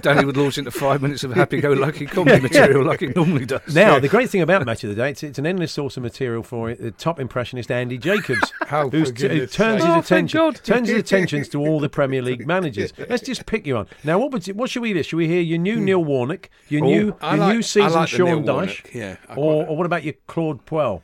[0.02, 3.74] Danny would launch into five minutes of happy-go-lucky comedy material like he normally does.
[3.74, 6.04] Now, the great thing about Match of the Day, it's, it's an endless source of
[6.04, 9.74] material for the top impressionist Andy Jacobs, How who's t- who turns sake.
[9.82, 10.56] his Oh, attention God.
[10.64, 12.94] turns his attentions to all the Premier League managers.
[13.10, 13.88] Let's just pick you on.
[14.04, 15.04] Now, what would, what should we do?
[15.04, 15.86] Should we hear your new hmm.
[15.86, 19.18] Neil Warnock, your Oh, new I your like- new season like Sean Neil Dyche, yeah,
[19.36, 21.02] or, or what about your Claude Puel?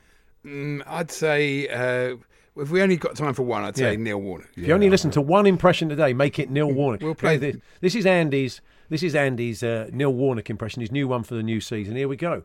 [0.47, 2.15] Mm, I'd say uh,
[2.55, 3.97] if we only got time for one, I'd say Yeah.
[3.97, 4.49] Neil Warnock.
[4.55, 7.01] If you only listen to one impression today, make it Neil Warnock.
[7.01, 7.57] We'll play this.
[7.81, 8.61] This is Andy's.
[8.89, 10.79] This is Andy's uh, Neil Warnock impression.
[10.81, 11.95] His new one for the new season.
[11.97, 12.43] Here we go.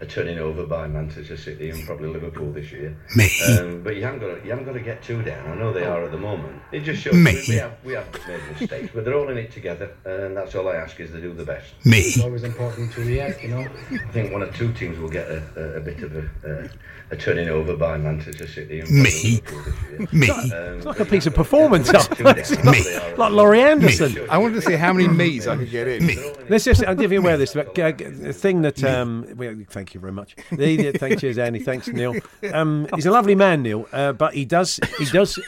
[0.00, 2.96] A turning over by Manchester City and probably Liverpool this year.
[3.16, 3.28] Me.
[3.58, 5.46] Um, but you haven't got to, you haven't got to get too down.
[5.50, 6.60] I know they are at the moment.
[6.72, 7.34] It just shows Me.
[7.34, 10.54] we, we have we have made mistakes, but they're all in it together, and that's
[10.54, 11.72] all I ask is they do the best.
[11.84, 11.98] Me.
[11.98, 13.60] It's always important to react, you know.
[13.90, 17.14] I think one or two teams will get a, a, a bit of a, a,
[17.14, 19.10] a turning over by Manchester City and Me.
[19.44, 20.08] Liverpool this year.
[20.12, 20.30] Me.
[20.30, 22.16] Um, It's like a piece of haven't got to performance get art.
[22.16, 22.38] too down.
[22.38, 23.82] It's They like, are at like the Laurie moment.
[23.82, 24.30] Anderson.
[24.30, 26.06] I wanted to see how many me's I could get in.
[26.06, 26.16] Me.
[26.48, 27.52] Let's just, I'll give you aware of this.
[27.52, 30.36] But, uh, the thing that, um, well, thank you very much.
[30.50, 31.58] The, the, thanks, cheers, Andy.
[31.60, 32.14] Thanks, Neil.
[32.52, 33.86] Um, he's a lovely man, Neil.
[33.92, 35.38] Uh, but he does, he does,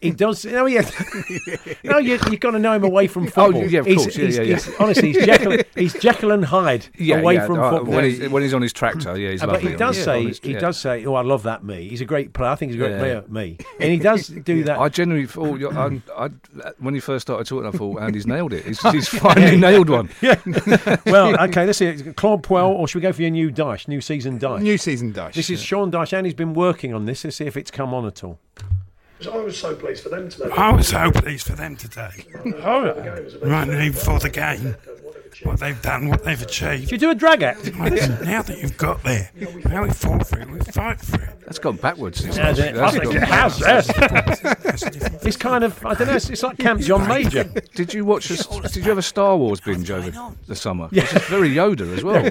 [0.00, 0.44] he does.
[0.44, 0.88] No, yeah,
[1.84, 3.64] no, you, you've got to know him away from football.
[3.66, 4.14] yeah, of He's- course.
[4.14, 4.48] He's- yeah, yeah.
[4.56, 7.94] he's- honestly, he's Jekyll, he's Jekyll and Hyde Yeah, away yeah, from uh, football.
[7.94, 9.70] When he's, when he's on his tractor, yeah, he's Uh, but lovely.
[9.72, 12.32] he does say honest, he does say, "Oh, I love that me." He's a great
[12.32, 12.50] player.
[12.50, 14.78] I think he's a great player, me, and he does do that.
[14.78, 16.28] I genuinely thought, you- I, I,
[16.78, 18.64] when he first started talking, I thought Andy's nailed it.
[18.64, 20.08] He's, he's finally nailed one.
[20.22, 20.40] Yeah.
[21.06, 21.94] well, okay, let's see.
[22.14, 23.75] Claude Puel, or should we go for your new Dyche?
[23.76, 24.62] Dyche, new season Dyche.
[24.62, 25.34] New season Dyche.
[25.34, 25.66] This is yeah.
[25.66, 28.24] Sean Dyche, and he's been working on this to see if it's come on at
[28.24, 28.38] all.
[29.32, 30.50] I was so pleased for them today.
[30.50, 32.10] I was so pleased for them today.
[32.44, 34.76] Right now before the game,
[35.42, 36.88] what they've done, what they've achieved.
[36.88, 37.70] Do you do a drag act?
[37.78, 39.30] Well, listen, now that you've got there,
[39.66, 41.30] now we fought for it, we fight for it.
[41.44, 42.18] That's gone backwards.
[42.20, 45.24] Since Yeah, last- that's I think gone it has, yes.
[45.24, 47.44] It's kind of, I don't know, it's, it's like Camp John Major.
[47.74, 48.28] Did you watch?
[48.28, 50.10] this- did you have a Star Wars binge over
[50.46, 50.88] the summer?
[50.90, 52.24] Yeah, it's very Yoda as well.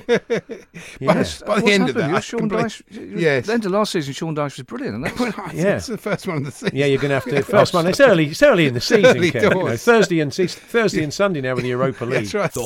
[1.00, 1.42] Yes.
[1.42, 1.96] By the What's end of happened?
[1.96, 2.84] that, You're I Sean Dyche.
[3.20, 3.46] Yes.
[3.48, 4.96] The end of last season, Sean Dyche was brilliant.
[4.96, 5.20] And that's,
[5.54, 5.76] Yeah.
[5.78, 6.76] It's the first one of the season.
[6.76, 7.88] Yeah, you're going to have to first one.
[7.88, 8.28] It's early.
[8.28, 9.78] It's early in the season, Early you know.
[9.78, 12.14] Thursday and Thursday and Sunday now with the Europa League.
[12.24, 12.52] That's right.
[12.52, 12.66] The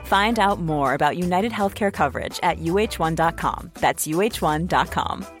[0.11, 3.71] Find out more about United Healthcare coverage at uh1.com.
[3.75, 5.40] That's uh1.com.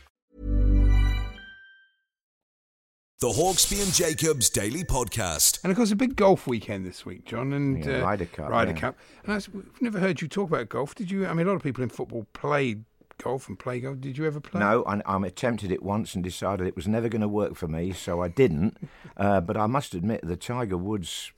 [3.21, 5.59] The Hawksbee and Jacobs Daily Podcast.
[5.63, 7.53] And of course, a big golf weekend this week, John.
[7.53, 8.77] And Yeah, uh, Ryder Cup, Ryder yeah.
[8.79, 8.97] Cup.
[9.23, 10.95] And I, s- we've never heard you talk about golf.
[10.95, 11.27] Did you?
[11.27, 12.83] I mean, a lot of people in football played
[13.21, 14.01] golf and play golf.
[14.01, 14.59] Did you ever play?
[14.59, 17.67] No, I, I attempted it once and decided it was never going to work for
[17.67, 18.77] me, so I didn't.
[19.17, 21.31] Uh, but I must admit, the Tiger Woods,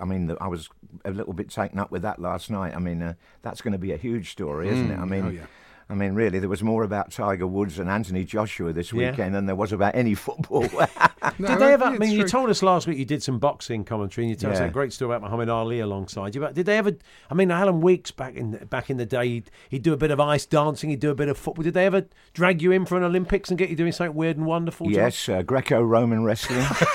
[0.00, 0.68] I mean, the, I was
[1.04, 2.74] a little bit taken up with that last night.
[2.74, 4.98] I mean, uh, that's going to be a huge story, isn't it?
[4.98, 5.46] Mm, I mean, oh, yeah.
[5.90, 9.10] I mean, really, there was more about Tiger Woods and Anthony Joshua this Yeah.
[9.10, 10.62] weekend than there was about any football.
[10.68, 11.84] did they ever?
[11.86, 14.54] I mean, you told us last week you did some boxing commentary, and you told
[14.54, 16.40] us a great story about Muhammad Ali alongside you.
[16.40, 16.96] But did they ever?
[17.28, 20.12] I mean, Alan Weeks back in back in the day, he'd, he'd do a bit
[20.12, 21.64] of ice dancing, he'd do a bit of football.
[21.64, 24.36] Did they ever drag you in for an Olympics and get you doing something weird
[24.36, 24.88] and wonderful?
[24.90, 26.64] Yes, uh, Greco-Roman wrestling.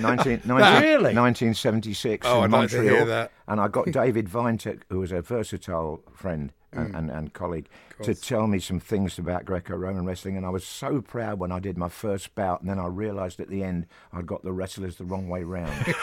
[0.00, 1.14] 19, 19, Really?
[1.14, 2.96] 1976 Oh, in I'd like to Montreal.
[2.96, 3.32] hear that.
[3.46, 6.98] And I got David Vinetek, who was a versatile friend and, Mm.
[6.98, 7.68] and, and colleague,
[8.02, 10.36] to tell me some things about Greco-Roman wrestling.
[10.36, 12.60] And I was so proud when I did my first bout.
[12.60, 15.72] And then I realised at the end I'd got the wrestlers the wrong way round.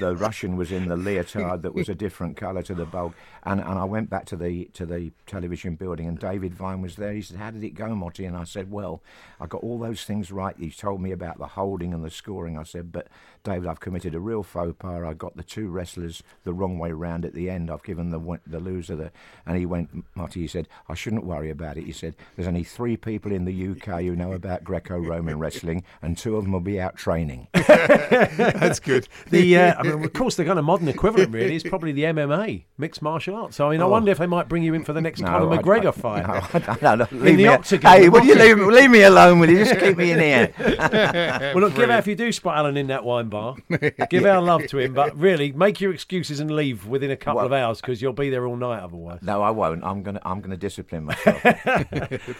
[0.00, 3.14] the Russian was in the leotard that was a different colour to the bulk.
[3.44, 6.96] And, and I went back to the to the television building, and David Vine was
[6.96, 7.12] there.
[7.12, 9.02] He said, "How did it go, Monty?" And I said, "Well,
[9.40, 10.54] I got all those things right.
[10.58, 13.08] He told me about the holding and the scoring." I said, "But
[13.44, 15.04] David, I've committed a real faux pas.
[15.04, 17.70] I got the two wrestlers the wrong way round at the end.
[17.70, 19.12] I've given the the loser the."
[19.46, 20.40] And he went, Monty.
[20.40, 23.68] He said, "I shouldn't worry about it." He said, "There's only three people in the
[23.70, 28.80] UK who know about Greco-Roman wrestling, and two of them will be out training." That's
[28.80, 29.08] good.
[29.30, 32.04] The uh, I mean, of course, the kind of modern equivalent really is probably the
[32.04, 33.56] MMA, mixed martial arts.
[33.56, 33.88] So I mean, I Oh.
[33.88, 35.90] wonder if they might bring you in for the next No, Conor I- McGregor I-
[35.90, 36.26] fight.
[36.26, 37.92] no, I- no, no, In leave the me- octagon.
[37.92, 39.38] Hey, will you leave, leave me alone?
[39.40, 40.52] Will you just keep me in here?
[40.58, 43.56] well, look, give out if you do spot Alan in that wine bar.
[44.10, 47.40] Give our love to him, but really make your excuses and leave within a couple
[47.42, 49.20] of hours because you'll be there all night otherwise.
[49.22, 49.84] No, I won't.
[49.84, 51.38] I'm gonna I'm gonna discipline myself.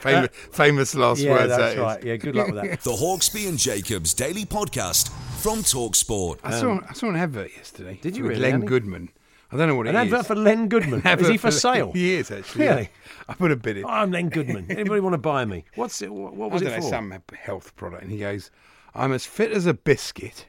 [0.01, 1.49] famous, famous last yeah, words.
[1.49, 1.79] that's that is.
[1.79, 2.05] right.
[2.05, 2.81] Yeah, good luck with that.
[2.83, 5.11] The Hawksbee and Jacobs Daily Podcast
[5.41, 6.39] from Talksport.
[6.45, 7.99] I saw I saw an advert yesterday.
[8.03, 8.67] Did you with really, Len Andy?
[8.67, 9.09] Goodman.
[9.51, 9.97] I don't know what it is.
[9.97, 10.13] An it is.
[10.13, 11.01] advert for Len Goodman.
[11.05, 11.93] An Is he advert for sale?
[11.95, 12.67] He is actually.
[12.67, 12.83] Really?
[12.83, 13.23] yeah.
[13.29, 13.85] I put a bid in.
[13.85, 14.67] Oh, I'm Len Goodman.
[14.71, 15.65] Anybody want to buy me?
[15.75, 16.13] What's it?
[16.13, 16.91] What, what was I it don't know, for?
[16.91, 18.03] some health product.
[18.03, 18.51] And he goes,
[18.95, 20.47] "I'm as fit as a biscuit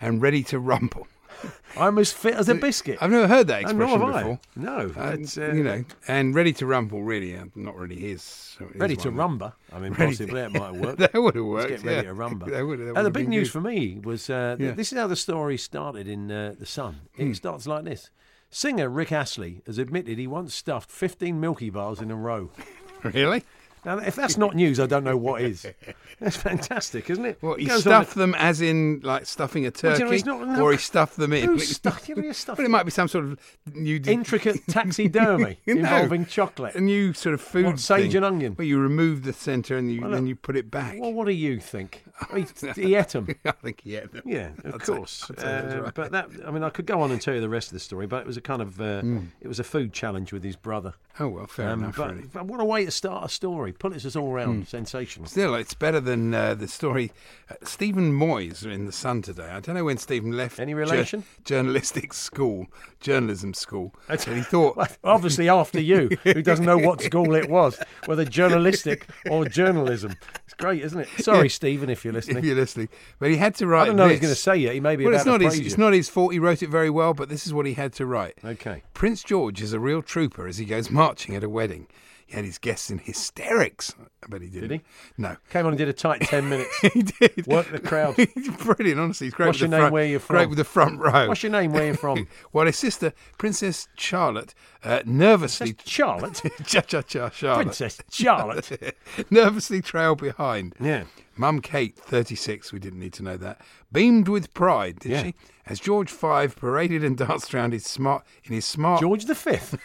[0.00, 1.06] and ready to rumble."
[1.76, 2.98] I'm as fit as a biscuit.
[3.00, 4.18] I've never heard that expression have I.
[4.22, 4.40] before.
[4.56, 7.02] No, Uh, uh, you know, and ready to rumble.
[7.02, 8.22] Really, uh, not really his.
[8.22, 9.52] so it is Ready to rumble.
[9.72, 10.96] I mean, Ready possibly to- it might work.
[10.98, 11.70] that would have worked.
[11.70, 12.12] Let's get ready yeah.
[12.12, 12.46] to rumble.
[12.48, 13.52] That would, that and the big news good.
[13.52, 14.74] for me was uh, th- Yeah.
[14.74, 17.00] this is how the story started in uh, the Sun.
[17.16, 17.32] It Hmm.
[17.32, 18.10] starts like this:
[18.50, 22.50] Singer Rick Astley has admitted he once stuffed 15 Milky Bars in a row.
[23.04, 23.42] Really?
[23.84, 25.66] Now, if that's not news, I don't know what is.
[26.20, 27.38] That's fantastic, isn't it?
[27.40, 30.56] What, he goes stuffed them as in like stuffing a Well, turkey, you know, not-
[30.58, 30.62] no.
[30.64, 31.44] or he stuffed them in?
[31.46, 33.40] Who stuffed- you know, Well, it might be some sort of
[33.74, 35.72] new Intricate taxidermy No.
[35.74, 36.76] involving chocolate.
[36.76, 37.64] a new sort of food.
[37.66, 38.52] What, sage thing and onion?
[38.52, 40.96] Where you remove the centre and you Well, then you put it back.
[41.00, 42.04] Well, what do you think?
[42.34, 42.46] He,
[42.82, 43.28] he ate them.
[43.44, 44.22] I think he ate them.
[44.26, 45.30] Yeah, of say- course.
[45.38, 45.94] Say Uh, right.
[45.94, 47.80] But that, I mean, I could go on and tell you the rest of the
[47.80, 49.26] story, but it was a kind of, uh, Mm.
[49.40, 50.94] it was a food challenge with his brother.
[51.20, 51.96] Oh well, fair enough.
[51.96, 52.28] But, really.
[52.32, 53.72] but what a way to start a story!
[53.72, 54.66] Pulitzer's all round Mm.
[54.68, 55.26] sensational.
[55.28, 57.12] Still, it's better than uh, the story.
[57.50, 59.48] Uh, Stephen Moyes in the Sun today.
[59.50, 60.58] I don't know when Stephen left.
[60.58, 61.24] Any relation?
[61.44, 62.66] journalistic school,
[63.00, 63.94] journalism school.
[64.08, 67.78] That's, and he thought, Well, obviously after you, who doesn't know what school it was,
[68.06, 70.14] whether journalistic or journalism.
[70.44, 71.08] It's great, isn't it?
[71.18, 71.48] Sorry, Yeah.
[71.48, 72.36] Stephen, if you're listening.
[72.38, 73.82] if you're listening, but he had to write.
[73.82, 74.74] I don't know what he's going to say yet.
[74.74, 75.54] He may be well, about it's not to his.
[75.54, 76.32] praise It's not his fault.
[76.32, 78.38] He wrote it very well, but this is what he had to write.
[78.44, 78.82] Okay.
[78.94, 81.86] Prince George is a real trooper as he goes marching at a wedding.
[82.32, 83.94] He had his guests in hysterics.
[84.24, 84.68] I bet he didn't.
[84.70, 84.84] Did he?
[85.18, 85.36] No.
[85.50, 86.74] Came on and did a tight 10 minutes.
[86.94, 87.46] he did.
[87.46, 88.16] Worked the crowd.
[88.58, 89.26] Brilliant, honestly.
[89.26, 90.36] He's great What's with your the name, front, where you're from?
[90.36, 91.28] Great with the front row.
[91.28, 92.26] What's your name, where you're from?
[92.52, 95.76] While his sister, Princess Charlotte, uh, nervously.
[95.84, 96.40] Charlotte?
[96.64, 97.64] cha cha cha Charlotte.
[97.64, 98.96] Princess Charlotte.
[99.28, 100.74] nervously trailed behind.
[100.80, 101.04] Yeah.
[101.36, 103.60] Mum Kate, 36, we didn't need to know that,
[103.92, 105.22] beamed with pride, did Yeah.
[105.24, 105.34] she?
[105.66, 109.78] As George V paraded and danced around his smart in his smart George the Fifth.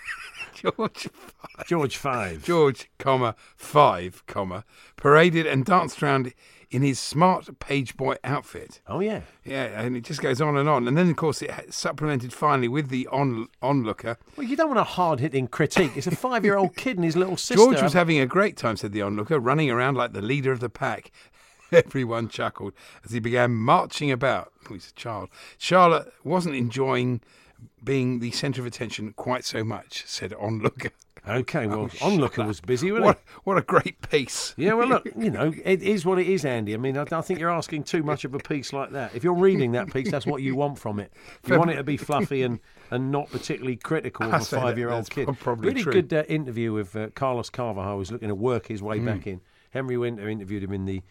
[0.57, 1.63] George V.
[1.65, 2.43] George Five.
[2.43, 4.63] George, comma, five, comma,
[4.95, 6.33] paraded and danced around
[6.69, 8.81] in his smart page boy outfit.
[8.87, 9.21] Oh, yeah.
[9.45, 10.87] Yeah, and it just goes on and on.
[10.87, 14.17] And then, of course, it supplemented finally with the on onlooker.
[14.35, 15.91] Well, you don't want a hard hitting critique.
[15.95, 17.55] It's a five year old kid and his little sister.
[17.55, 20.59] George was having a great time, said the onlooker, running around like the leader of
[20.59, 21.11] the pack.
[21.71, 24.51] Everyone chuckled as he began marching about.
[24.69, 25.29] Oh, he's a child.
[25.57, 27.21] Charlotte wasn't enjoying
[27.83, 30.89] being the centre of attention quite so much, said onlooker.
[31.27, 33.31] Okay, well, Oh, onlooker was busy, wasn't what, he?
[33.43, 34.53] What a great piece.
[34.57, 36.73] Yeah, well, look, you know, it is what it is, Andy.
[36.73, 39.13] I mean, I don't think you're asking too much of a piece like that.
[39.13, 41.11] If you're reading that piece, that's what you want from it.
[41.45, 42.59] You want it to be fluffy and,
[42.91, 45.27] and not particularly critical of a five year old kid.
[45.39, 45.93] probably really true.
[45.93, 49.05] good uh, interview with uh, Carlos Carvalhal, who's looking to work his way Mm.
[49.05, 49.41] back in.
[49.71, 51.01] Henry Winter interviewed him in the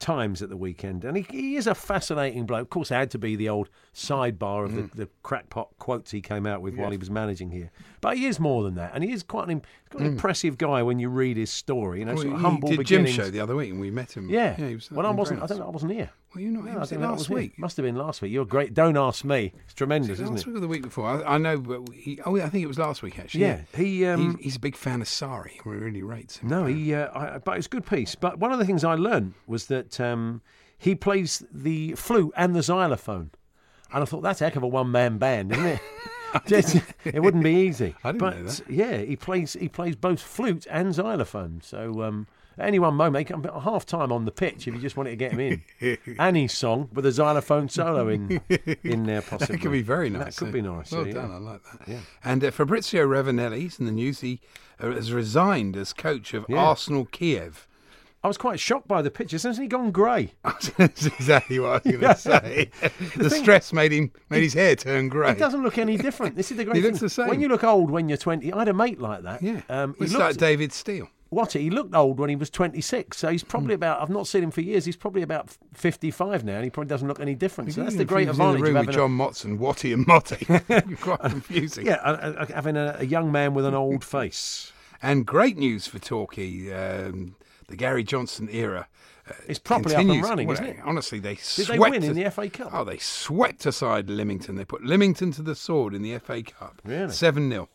[0.00, 2.62] Times at the weekend, and he, he is a fascinating bloke.
[2.62, 4.90] Of course, it had to be the old sidebar of Mm.
[4.90, 7.70] the, the crackpot quotes he came out with while he was managing here.
[8.00, 9.60] But he is more than that, and he is quite an,
[9.90, 10.12] quite an Mm.
[10.12, 11.98] impressive guy when you read his story.
[11.98, 13.14] You know, Well, sort of he humble did beginnings.
[13.14, 14.30] Jim's show the other week and we met him.
[14.30, 14.54] Yeah.
[14.54, 15.42] he was, well, I wasn't.
[15.42, 15.66] I don't know.
[15.66, 16.10] I wasn't here.
[16.34, 16.64] Well, you're not.
[16.64, 17.36] No, he I was I last was here.
[17.36, 17.58] week.
[17.58, 18.32] Must have been last week.
[18.32, 18.72] You're great.
[18.72, 19.52] Don't ask me.
[19.64, 20.46] It's tremendous, it isn't last it?
[20.46, 21.06] week or the week before?
[21.08, 23.40] I, I know, but he, oh, I think it was last week actually.
[23.40, 25.50] Yeah, he, um, he's, he's a big fan of Sarri.
[25.50, 26.48] He really rates him.
[26.48, 26.94] No, he.
[26.94, 28.14] Uh, I, but it's a good piece.
[28.14, 30.40] But one of the things I learned was that um,
[30.78, 33.30] he plays the flute and the xylophone,
[33.92, 35.80] and I thought that's a heck of a one man band, isn't it?
[37.04, 37.94] It wouldn't be easy.
[38.04, 38.62] I didn't but know that.
[38.70, 41.60] yeah, he plays he plays both flute and xylophone.
[41.62, 42.26] So um,
[42.58, 44.96] at any one moment, he can be half time on the pitch if you just
[44.96, 45.40] wanted to get him
[45.80, 45.98] in.
[46.18, 48.40] Annie's song with a xylophone solo in
[48.84, 49.56] in there, possibly.
[49.56, 50.36] That could be very nice.
[50.36, 50.52] That could eh?
[50.52, 50.92] be nice.
[50.92, 51.32] Well yeah, done.
[51.32, 51.88] I like that.
[51.88, 52.00] Yeah.
[52.24, 54.20] And uh, Fabrizio Ravanelli's in the news.
[54.20, 54.40] He
[54.78, 56.58] uh, has resigned as coach of Yeah.
[56.58, 57.66] Arsenal Kiev.
[58.22, 59.44] I was quite shocked by the pictures.
[59.44, 60.32] Hasn't he gone grey?
[60.76, 62.70] That's exactly what I was going to say.
[63.16, 65.32] the thing- stress made him made his hair turn grey.
[65.32, 66.36] He doesn't look any different.
[66.36, 66.90] This is the great He thing.
[66.90, 67.28] looks the same.
[67.28, 69.42] When you look old when you're 20, I had a mate like that.
[69.42, 69.62] Yeah.
[69.70, 71.08] Um, he It's looked, like David Steele.
[71.30, 71.52] what?
[71.54, 73.16] He looked old when he was 26.
[73.16, 76.56] So he's probably about, I've not seen him for years, he's probably about 55 now
[76.56, 77.72] and he probably doesn't look any different.
[77.72, 80.44] So that's the great advantage the room of with having John Motson, Watty, and Motty.
[81.00, 81.86] Quite confusing.
[81.86, 84.72] yeah, a, a, having a, a young man with an old face.
[85.02, 86.70] And great news for Torquay.
[86.70, 87.36] Um,
[87.70, 88.86] the Gary Johnson era.
[89.28, 90.76] Uh, It's properly up and running, Well, isn't it?
[90.84, 92.70] Honestly, they Did swept they win in the FA Cup?
[92.72, 94.56] Oh, they swept aside Lymington.
[94.56, 96.82] They put Lymington to the sword in the FA Cup.
[96.84, 97.12] Really?
[97.12, 97.68] 7 0.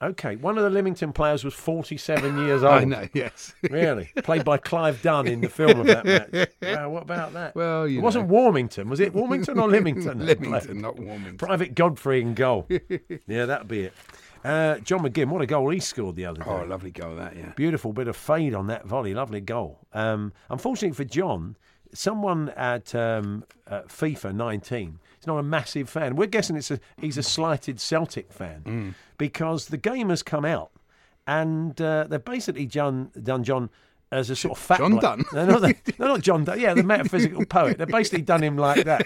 [0.00, 2.72] Okay, one of the Lymington players was 47 years old.
[2.72, 3.52] I know, yes.
[3.68, 4.10] Really?
[4.22, 6.50] Played by Clive Dunn in the film of that match.
[6.62, 7.56] Wow, what about that?
[7.56, 8.28] Well, you It wasn't.
[8.28, 9.12] Warmington, was it?
[9.12, 10.24] Warmington or Lymington?
[10.24, 11.36] Lymington, not Warmington.
[11.38, 12.68] Private Godfrey in goal.
[13.26, 13.92] yeah, that'd be it.
[14.44, 16.50] Uh, John McGinn, what a goal he scored the other day.
[16.50, 17.52] Oh, lovely goal that, yeah.
[17.56, 19.14] Beautiful bit of fade on that volley.
[19.14, 19.78] Lovely goal.
[19.92, 21.56] Um, unfortunately for John,
[21.92, 26.16] someone at um, uh, FIFA 19 is not a massive fan.
[26.16, 28.94] We're guessing it's a, he's a slighted Celtic fan Mm.
[29.18, 30.70] because the game has come out
[31.26, 33.70] and uh, they've basically done, done John
[34.10, 35.02] as a sort of fat John bloke.
[35.02, 35.24] Donne?
[35.32, 36.60] No, not, the, no, not John Donne.
[36.60, 37.78] Yeah, the metaphysical poet.
[37.78, 39.04] They've basically done him like that.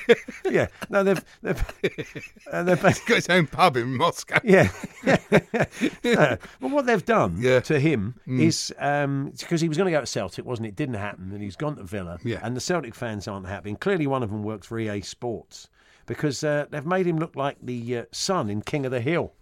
[0.48, 0.68] Yeah.
[0.90, 4.38] No, they've they've, uh, they've He's got his own pub in Moscow.
[4.44, 4.70] yeah.
[6.02, 6.36] yeah.
[6.60, 7.60] Well, what they've done Yeah.
[7.60, 8.40] to him Mm.
[8.40, 8.72] is
[9.40, 10.76] because he was going to go to Celtic, wasn't it?
[10.76, 12.18] Didn't happen, and he's gone to Villa.
[12.24, 12.40] Yeah.
[12.42, 13.70] And the Celtic fans aren't happy.
[13.70, 15.68] And clearly, one of them works for EA Sports.
[16.06, 19.32] because uh, they've made him look like the uh, son in King of the Hill.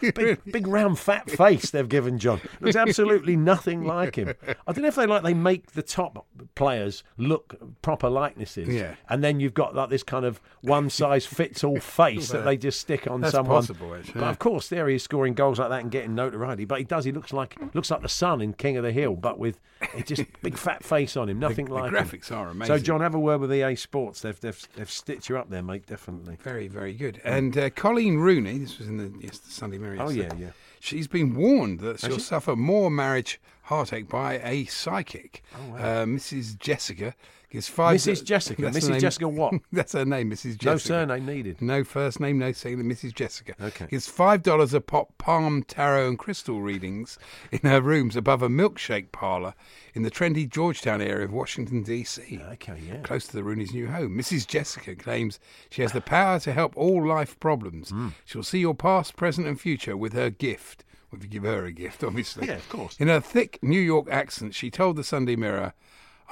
[0.00, 2.40] Big, big round fat face they've given John.
[2.60, 4.34] Looks absolutely nothing like him.
[4.66, 8.94] I don't know if they like they make the top players look proper likenesses, Yeah.
[9.08, 12.56] and then you've got like this kind of one size fits all face that they
[12.56, 13.56] just stick on That's someone.
[13.56, 16.64] possible, actually, But of course, there he is scoring goals like that and getting notoriety.
[16.64, 17.04] But he does.
[17.04, 19.58] He looks like looks like the son in King of the Hill, but with
[20.06, 21.38] just big fat face on him.
[21.38, 21.94] Nothing the like him.
[21.94, 22.76] graphics are amazing.
[22.78, 22.82] So.
[22.82, 24.20] John, have a word with EA Sports.
[24.20, 25.86] They've they've, they've stitched you up there, mate.
[25.86, 26.36] Definitely.
[26.42, 27.20] Very, very good.
[27.24, 30.50] And uh, Colleen Rooney, this was in the, yes, the Sunday Oh, yeah, yeah.
[30.80, 32.20] She's been warned that she'll she?
[32.20, 35.42] suffer more marriage heartache by a psychic.
[35.54, 35.76] Oh, wow.
[35.78, 36.58] uh, Mrs.
[36.58, 37.14] Jessica
[37.50, 37.96] gives five.
[37.96, 38.24] Mrs.
[38.24, 38.62] Jessica?
[38.62, 39.00] Mrs.
[39.00, 39.54] Jessica what?
[39.72, 40.56] That's her name, Mrs.
[40.56, 40.66] Jessica.
[40.66, 41.60] No surname needed.
[41.60, 42.82] No first name, no second.
[42.84, 43.14] Mrs.
[43.14, 43.54] Jessica.
[43.60, 43.86] Okay.
[43.88, 47.18] Gives five dollars a pop palm tarot and crystal readings
[47.50, 49.54] in her rooms above a milkshake parlour
[49.94, 52.40] in the trendy Georgetown area of Washington D.C.
[52.52, 52.98] Okay, yeah.
[52.98, 54.16] Close to the Rooney's new home.
[54.16, 54.46] Mrs.
[54.46, 57.90] Jessica claims she has the power to help all life problems.
[57.90, 58.08] Hmm.
[58.24, 60.84] She'll see your past, present, and future with her gift.
[61.10, 62.48] Well, if you give her a gift, obviously.
[62.48, 62.96] Yeah, of course.
[62.98, 65.74] In her thick New York accent, she told the Sunday Mirror,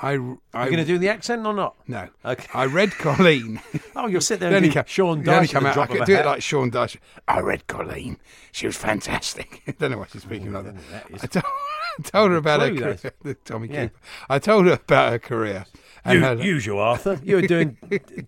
[0.00, 0.12] I.
[0.12, 1.76] I Are you going to do the accent or not?
[1.88, 2.08] No.
[2.24, 2.46] Okay.
[2.54, 3.60] I read Coleen.
[3.96, 5.78] Oh, you'll sit there and do Sean Dyche come out.
[5.78, 6.96] I could do it like Sean Dyche.
[7.28, 8.16] I read Coleen.
[8.52, 9.62] She was fantastic.
[9.68, 10.74] I don't know why she's speaking like that.
[11.22, 11.44] I told,
[11.98, 13.36] I told her about her career.
[13.44, 13.86] Tommy Yeah.
[13.86, 13.98] Cooper.
[14.28, 15.66] I told her about her career.
[16.04, 17.20] and You, her- usual Arthur.
[17.22, 17.76] You were doing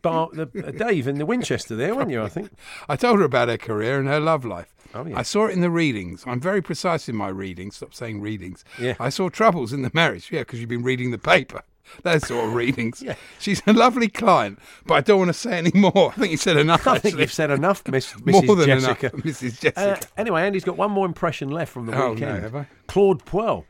[0.02, 2.22] Bar, the, uh, Dave in the Winchester there, weren't you?
[2.22, 2.50] I think.
[2.88, 4.72] I told her about her career and her love life.
[4.94, 5.18] Oh, yeah.
[5.18, 6.22] I saw it in the readings.
[6.26, 7.76] I'm very precise in my readings.
[7.76, 8.64] Stop saying readings.
[8.80, 8.94] Yeah.
[9.00, 10.30] I saw troubles in the marriage.
[10.30, 11.55] Yeah, because you've been reading the paper.
[12.02, 13.02] Those sort of readings.
[13.06, 13.14] Yeah.
[13.38, 16.12] She's a lovely client, but I don't want to say any more.
[16.16, 16.86] I think you've said enough.
[16.86, 18.56] I think you've said enough, Miss, More Mrs.
[18.58, 19.06] than Jessica.
[19.12, 19.60] enough, Mrs.
[19.60, 19.92] Jessica.
[19.92, 22.42] Uh, anyway, Andy's got one more impression left from the Oh, no, weekend.
[22.42, 22.66] have I?
[22.88, 23.64] Claude Puel.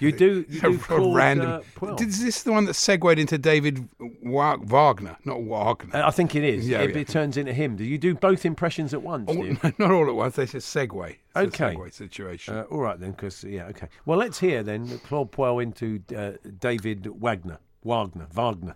[0.00, 1.62] You do, you A do Claude random.
[1.82, 3.88] uh, Is this the one that segued into David
[4.22, 5.16] Wa- Wagner?
[5.24, 5.96] Not Wagner.
[5.96, 6.68] Uh, I think it is.
[6.68, 7.00] Yeah, it, yeah.
[7.02, 7.74] it turns into him.
[7.76, 9.30] Do you do both impressions at once?
[9.30, 9.58] do All- you?
[9.78, 10.36] not all at once.
[10.36, 11.08] They said segue.
[11.10, 11.74] It's a Okay.
[11.74, 12.54] segue situation.
[12.56, 13.88] Uh, all right then, because yeah, okay.
[14.06, 18.74] Well, let's hear then Claude Puel into uh, David Wagner, Wagner, Wagner.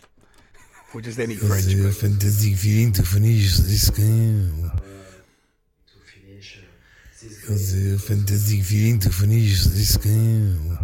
[0.94, 1.64] or just any French.
[1.96, 4.70] Fantastic feeling to finish this game.
[7.24, 10.78] It's the fantastic feeling to finish this game.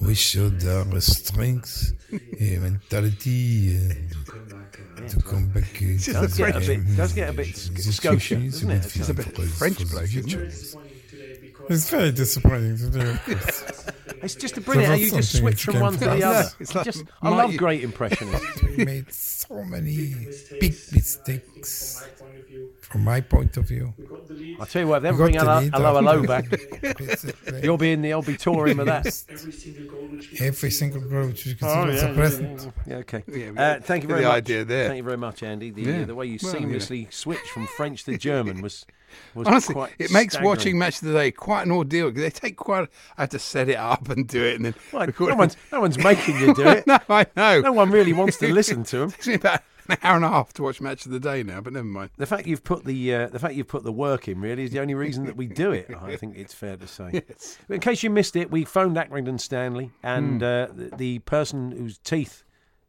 [0.00, 5.78] We showed our strength, eh, mentality, uh, to come back.
[5.80, 8.96] uh, It does get a bit, does get a bit Scotia, doesn't it?
[8.96, 10.76] It's a bit French bloke, isn't it?
[11.70, 13.81] It's very disappointing today, of course.
[14.22, 16.22] It's just brilliant how you just switch from one to the us.
[16.24, 16.48] other.
[16.60, 18.62] It's like just, I my- love great impressionists.
[18.76, 20.14] we made so many
[20.60, 22.06] big mistakes
[22.80, 23.92] from my point of view.
[24.60, 27.62] I tell you what, if they ever bring got hello, the lead hello, hello back,
[27.64, 29.06] you'll be in the auditorium of that.
[30.40, 32.72] Every single goal which you Oh, consider as a yeah, present.
[32.86, 33.24] yeah, okay.
[33.26, 34.34] Yeah, we Uh, thank you the very much.
[34.36, 34.88] idea there.
[34.88, 35.70] Thank you very much, Andy.
[35.70, 36.04] The, Yeah.
[36.04, 36.76] the way you Well, you know.
[36.76, 38.86] seamlessly switched from French to German was, was
[39.36, 40.48] Honestly, it makes staggering.
[40.48, 42.10] watching Match of the Day quite an ordeal.
[42.10, 42.88] They take quite.
[43.16, 45.80] I have to set it up and do it, and then Well, no one's, no
[45.80, 46.86] one's making you do it.
[46.86, 47.60] no, I know.
[47.60, 49.08] No one really wants to listen to them.
[49.08, 51.42] It takes me about an hour and a half to watch Match of the Day
[51.42, 52.10] now, but never mind.
[52.16, 54.70] The fact you've put the uh, the fact you've put the work in really is
[54.70, 55.90] the only reason that we do it.
[56.00, 57.10] I think it's fair to say.
[57.28, 57.58] Yes.
[57.68, 60.44] In case you missed it, we phoned Accrington Stanley, and Hmm.
[60.44, 62.44] uh, the, the person whose teeth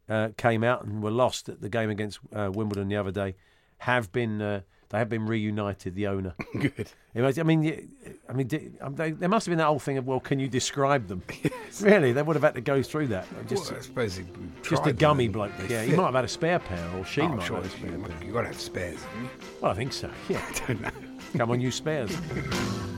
[0.08, 3.34] uh, came out and were lost at the game against uh, Wimbledon the other day
[3.78, 4.60] have been uh,
[4.94, 5.96] they have been reunited.
[5.96, 6.34] The owner.
[6.52, 6.88] Good.
[7.16, 7.88] I mean,
[8.28, 11.20] I mean, there must have been that whole thing of well, can you describe them?
[11.42, 11.82] Yes.
[11.82, 13.26] Really, they would have had to go through that.
[13.48, 14.20] Just, Well, I suppose
[14.62, 15.50] just a gummy and bloke.
[15.68, 17.56] Yeah, he might have had a spare pair, or she Oh, might sure.
[17.56, 18.24] have had a spare pair.
[18.24, 19.28] You've got to have spares, haven't you?
[19.60, 20.08] Well, I think so.
[20.28, 20.40] Yeah.
[20.48, 20.90] I don't know.
[21.36, 22.16] Come on, you spares.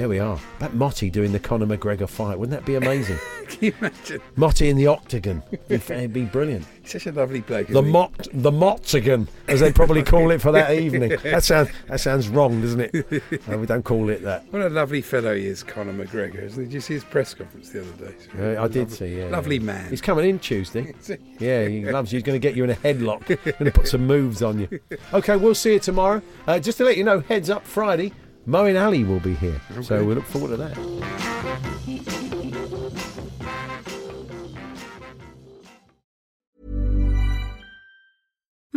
[0.00, 0.40] There we are.
[0.60, 2.38] That Motty doing the Conor McGregor fight.
[2.38, 3.18] Wouldn't that be amazing?
[3.48, 4.22] Can you imagine?
[4.34, 5.42] Motty in the octagon.
[5.68, 6.64] It'd, be brilliant.
[6.86, 7.66] Such a lovely bloke.
[7.66, 7.92] The isn't he?
[7.92, 11.18] mot, the Motzigan, as they probably call it for that evening.
[11.22, 13.22] That sounds that sounds wrong, doesn't it?
[13.46, 14.50] Uh, we don't call it that.
[14.50, 16.44] What a lovely fellow he is, Conor McGregor.
[16.44, 16.64] Isn't he?
[16.68, 18.14] Did you see his press conference the other day?
[18.32, 19.18] Really I did lovely- see.
[19.18, 19.90] Yeah, Lovely man.
[19.90, 20.94] He's coming in Tuesday.
[21.38, 22.16] Yeah, he loves you.
[22.16, 23.26] He's going to get you in a headlock.
[23.26, 24.80] Going to put some moves on you.
[25.12, 26.22] Okay, we'll see you tomorrow.
[26.46, 28.14] Uh, just to let you know, heads up Friday.
[28.46, 32.39] Moeen Ali will be here, so we look forward to that.